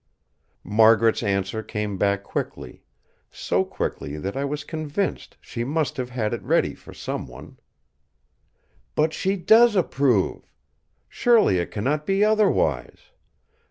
Margaret's 0.65 1.21
answer 1.21 1.61
came 1.61 1.95
back 1.99 2.23
quickly; 2.23 2.81
so 3.29 3.63
quickly 3.63 4.17
that 4.17 4.35
I 4.35 4.43
was 4.43 4.63
convinced 4.63 5.37
she 5.39 5.63
must 5.63 5.95
have 5.97 6.09
had 6.09 6.33
it 6.33 6.41
ready 6.41 6.73
for 6.73 6.91
some 6.91 7.27
one: 7.27 7.59
"But 8.95 9.13
she 9.13 9.35
does 9.35 9.75
approve! 9.75 10.41
Surely 11.07 11.59
it 11.59 11.69
cannot 11.69 12.07
be 12.07 12.23
otherwise. 12.25 13.11